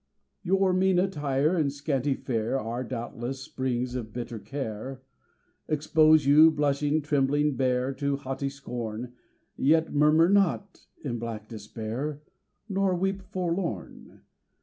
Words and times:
Your 0.41 0.73
mean 0.73 0.97
attire 0.97 1.55
and 1.55 1.71
scanty 1.71 2.15
fare 2.15 2.59
Are, 2.59 2.83
doubtless, 2.83 3.39
springs 3.41 3.93
of 3.93 4.11
bitter 4.11 4.39
care 4.39 5.03
Expose 5.67 6.25
you 6.25 6.49
blushing, 6.49 7.03
trembling, 7.03 7.55
bare, 7.55 7.93
To 7.93 8.15
haughty 8.17 8.49
scorn; 8.49 9.13
Yet 9.55 9.93
murmur 9.93 10.27
not 10.27 10.87
in 11.03 11.19
black 11.19 11.47
despair, 11.47 12.23
Nor 12.67 12.95
weep 12.95 13.21
forlorn. 13.21 14.21